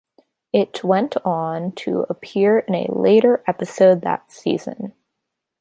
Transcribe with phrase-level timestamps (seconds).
[0.51, 4.93] It went on to appear in a later episode that season.